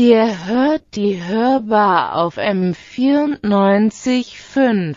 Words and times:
Ihr 0.00 0.46
hört 0.46 0.94
die 0.94 1.24
Hörbar 1.24 2.14
auf 2.14 2.38
M94.5. 2.38 4.94